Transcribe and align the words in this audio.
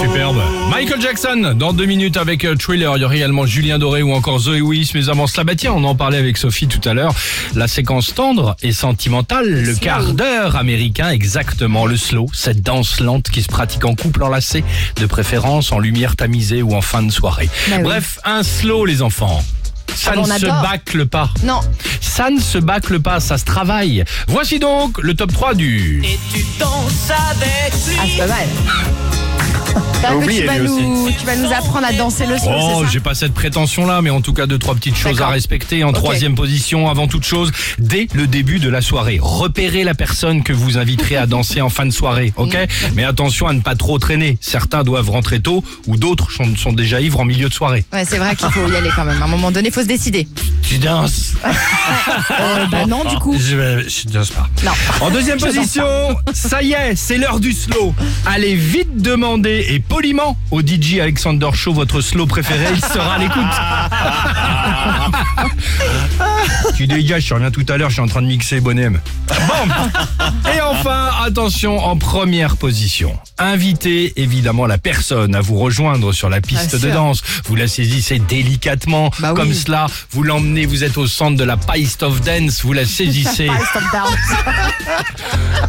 Superbe. 0.00 0.42
Michael 0.70 1.00
Jackson, 1.00 1.54
dans 1.56 1.72
deux 1.72 1.86
minutes 1.86 2.16
avec 2.16 2.44
euh, 2.44 2.56
Thriller. 2.56 2.96
Il 2.96 3.02
y 3.02 3.04
aura 3.04 3.14
également 3.16 3.46
Julien 3.46 3.78
Doré 3.78 4.02
ou 4.02 4.12
encore 4.12 4.38
Zoé 4.38 4.60
Wiss. 4.60 4.92
Mais 4.94 5.08
avant 5.08 5.26
cela, 5.26 5.44
bah 5.44 5.54
tiens, 5.56 5.72
on 5.72 5.84
en 5.84 5.94
parlait 5.94 6.18
avec 6.18 6.36
Sophie 6.36 6.66
tout 6.66 6.86
à 6.88 6.94
l'heure. 6.94 7.14
La 7.54 7.68
séquence 7.68 8.12
tendre 8.14 8.56
et 8.62 8.72
sentimentale, 8.72 9.48
le 9.48 9.74
quart 9.74 10.12
d'heure 10.12 10.56
américain, 10.56 11.10
exactement. 11.10 11.86
Le 11.86 11.96
slow, 11.96 12.26
cette 12.32 12.60
danse 12.62 13.00
lente 13.00 13.30
qui 13.30 13.42
se 13.42 13.48
pratique 13.48 13.84
en 13.84 13.94
couple 13.94 14.24
enlacé, 14.24 14.64
de 14.96 15.06
préférence 15.06 15.70
en 15.70 15.78
lumière 15.78 16.16
tamisée 16.16 16.62
ou 16.62 16.74
en 16.74 16.82
fin 16.82 17.02
de 17.02 17.12
soirée. 17.12 17.48
Bah 17.68 17.76
oui. 17.78 17.82
Bref, 17.84 18.18
un 18.24 18.42
slow, 18.42 18.84
les 18.86 19.00
enfants. 19.02 19.44
Ça 19.94 20.12
Ah 20.14 20.20
ne 20.20 20.24
se 20.24 20.46
bâcle 20.46 21.06
pas. 21.06 21.30
Non. 21.44 21.60
Ça 22.00 22.30
ne 22.30 22.40
se 22.40 22.58
bâcle 22.58 23.00
pas, 23.00 23.20
ça 23.20 23.38
se 23.38 23.44
travaille. 23.44 24.04
Voici 24.26 24.58
donc 24.58 25.00
le 25.00 25.14
top 25.14 25.32
3 25.32 25.54
du... 25.54 26.02
Et 26.04 26.18
tu 26.32 26.44
danses 26.58 27.10
avec 27.30 27.72
lui. 27.86 27.96
Ah, 28.00 28.04
c'est 28.10 28.18
pas 28.18 28.26
mal. 28.26 28.48
Que 30.10 30.14
oublié, 30.16 30.40
tu 30.42 30.46
vas, 30.46 30.58
nous, 30.58 31.10
tu 31.18 31.26
vas 31.26 31.36
nous 31.36 31.52
apprendre 31.52 31.86
à 31.86 31.92
danser 31.92 32.26
le 32.26 32.38
slow, 32.38 32.50
Oh, 32.56 32.84
j'ai 32.90 33.00
pas 33.00 33.14
cette 33.14 33.34
prétention-là, 33.34 34.02
mais 34.02 34.10
en 34.10 34.20
tout 34.20 34.32
cas 34.32 34.46
deux 34.46 34.58
trois 34.58 34.74
petites 34.74 34.96
choses 34.96 35.20
à 35.20 35.28
respecter. 35.28 35.84
En 35.84 35.92
troisième 35.92 36.34
position, 36.34 36.88
avant 36.88 37.06
toute 37.08 37.24
chose, 37.24 37.52
dès 37.78 38.08
le 38.14 38.26
début 38.26 38.58
de 38.58 38.68
la 38.68 38.80
soirée, 38.80 39.18
repérez 39.20 39.84
la 39.84 39.94
personne 39.94 40.42
que 40.42 40.52
vous 40.52 40.78
inviterez 40.78 41.16
à 41.16 41.26
danser 41.26 41.60
en 41.60 41.70
fin 41.70 41.86
de 41.86 41.90
soirée, 41.92 42.32
ok 42.36 42.56
Mais 42.94 43.04
attention 43.04 43.46
à 43.46 43.52
ne 43.52 43.60
pas 43.60 43.74
trop 43.74 43.98
traîner. 43.98 44.38
Certains 44.40 44.84
doivent 44.84 45.10
rentrer 45.10 45.40
tôt, 45.40 45.64
ou 45.86 45.96
d'autres 45.96 46.30
sont, 46.30 46.56
sont 46.56 46.72
déjà 46.72 47.00
ivres 47.00 47.20
en 47.20 47.24
milieu 47.24 47.48
de 47.48 47.54
soirée. 47.54 47.84
Ouais, 47.92 48.04
c'est 48.04 48.18
vrai 48.18 48.36
qu'il 48.36 48.48
faut 48.50 48.68
y 48.70 48.76
aller 48.76 48.90
quand 48.94 49.04
même. 49.04 49.20
À 49.20 49.24
un 49.24 49.28
moment 49.28 49.50
donné, 49.50 49.70
faut 49.70 49.82
se 49.82 49.86
décider. 49.86 50.26
Tu 50.68 50.78
danses 50.78 51.34
Euh, 52.40 52.66
bah 52.66 52.86
non, 52.86 53.04
du 53.04 53.16
coup. 53.16 53.36
Je, 53.38 54.08
danse 54.08 54.30
pas. 54.30 54.48
Non. 54.64 54.72
En 55.00 55.10
deuxième 55.10 55.38
Je 55.38 55.46
position, 55.46 55.84
ça 56.32 56.62
y 56.62 56.72
est, 56.72 56.96
c'est 56.96 57.18
l'heure 57.18 57.40
du 57.40 57.52
slow. 57.52 57.94
Allez 58.26 58.54
vite 58.54 58.96
demander 58.96 59.66
et 59.68 59.80
poliment 59.80 60.36
au 60.50 60.60
DJ 60.60 60.98
Alexander 61.00 61.48
Show 61.52 61.72
votre 61.72 62.00
slow 62.00 62.26
préféré, 62.26 62.66
il 62.72 62.84
sera 62.84 63.14
à 63.14 63.18
l'écoute. 63.18 63.42
tu 66.74 66.86
dégages, 66.86 67.26
je 67.26 67.34
reviens 67.34 67.50
tout 67.50 67.64
à 67.68 67.76
l'heure, 67.76 67.88
je 67.88 67.94
suis 67.94 68.02
en 68.02 68.06
train 68.06 68.22
de 68.22 68.26
mixer 68.26 68.60
Bonhomme. 68.60 68.98
Bon. 69.28 69.34
Et 70.56 70.60
enfin, 70.60 71.08
attention, 71.24 71.78
en 71.78 71.96
première 71.96 72.56
position, 72.56 73.16
invitez 73.38 74.12
évidemment 74.20 74.66
la 74.66 74.78
personne 74.78 75.34
à 75.34 75.40
vous 75.40 75.58
rejoindre 75.58 76.12
sur 76.12 76.28
la 76.28 76.40
piste 76.40 76.80
de 76.80 76.90
danse. 76.90 77.22
Vous 77.44 77.54
la 77.54 77.68
saisissez 77.68 78.18
délicatement, 78.18 79.10
Bah 79.20 79.32
oui. 79.32 79.40
comme 79.40 79.54
cela, 79.54 79.86
vous 80.10 80.22
l'emmenez, 80.22 80.66
vous 80.66 80.82
êtes 80.84 80.98
au 80.98 81.06
centre 81.06 81.36
de 81.36 81.44
la 81.44 81.56
Piste 81.56 82.02
of 82.02 82.20
Dance, 82.22 82.62
vous 82.62 82.72
la 82.72 82.84
saisissez. 82.84 83.50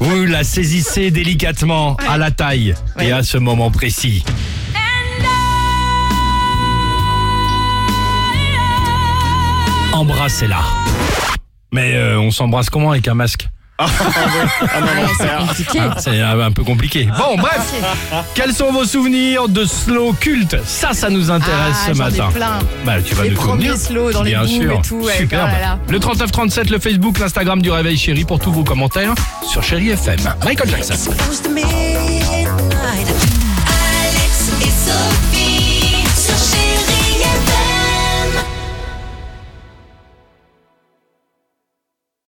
Vous 0.00 0.24
la 0.24 0.44
saisissez 0.44 1.10
délicatement 1.10 1.96
à 2.08 2.16
la 2.16 2.30
taille 2.30 2.74
et 2.98 3.12
à 3.12 3.22
ce 3.22 3.36
moment 3.36 3.70
précis. 3.70 4.24
Embrassez-la. 10.00 10.60
Mais 11.72 11.94
euh, 11.94 12.18
on 12.18 12.30
s'embrasse 12.30 12.70
comment 12.70 12.90
avec 12.92 13.06
un 13.06 13.12
masque? 13.12 13.46
C'est 15.98 16.20
un, 16.22 16.50
peu 16.52 16.64
compliqué. 16.64 17.06
Bon, 17.18 17.36
bref, 17.36 17.70
quels 18.34 18.54
sont 18.54 18.72
vos 18.72 18.86
souvenirs 18.86 19.46
de 19.50 19.66
slow 19.66 20.14
culte? 20.14 20.56
Ça, 20.64 20.94
ça 20.94 21.10
nous 21.10 21.30
intéresse 21.30 21.76
Ah, 21.82 21.86
ce 21.88 21.90
ai 21.90 21.94
matin. 21.94 22.30
plein. 22.32 22.58
Bah, 22.86 23.02
tu 23.04 23.14
vas 23.14 23.24
Les 23.24 23.30
nous 23.30 23.36
premiers 23.36 23.76
slow 23.76 24.10
dans 24.10 24.22
les 24.22 24.30
Bien 24.30 24.46
sûr. 24.46 24.72
et 24.72 24.80
tout, 24.80 25.02
ouais, 25.02 25.18
Superbe. 25.18 25.50
oh 25.50 25.54
là 25.54 25.60
là. 25.60 25.78
Le 25.86 25.98
3937, 26.00 26.70
le 26.70 26.78
Facebook, 26.78 27.18
l'Instagram 27.18 27.60
du 27.60 27.70
Réveil 27.70 27.98
Chéri 27.98 28.24
pour 28.24 28.38
tous 28.38 28.52
vos 28.52 28.64
commentaires 28.64 29.12
sur 29.46 29.62
Chéri 29.62 29.90
FM. 29.90 30.18
Michael 30.46 30.70
Jackson. 30.70 31.10